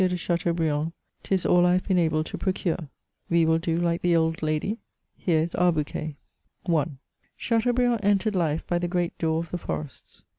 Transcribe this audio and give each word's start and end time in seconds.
de 0.03 0.17
Chateaubriand; 0.17 0.91
'tis 1.21 1.45
all 1.45 1.63
I 1.63 1.73
have 1.73 1.87
been 1.87 1.99
able 1.99 2.23
to 2.23 2.35
procure." 2.35 2.89
We 3.29 3.45
will 3.45 3.59
do 3.59 3.75
like 3.75 4.01
the 4.01 4.15
old 4.15 4.41
lady. 4.41 4.79
Here 5.15 5.41
is 5.43 5.53
our 5.53 5.71
bouquet* 5.71 6.15
I. 6.67 6.85
Chateaubriand 7.37 7.99
entered 8.03 8.35
life 8.35 8.65
by 8.65 8.79
the 8.79 8.87
great 8.87 9.15
door 9.19 9.37
of 9.41 9.51
the 9.51 9.59
forests. 9.59 10.25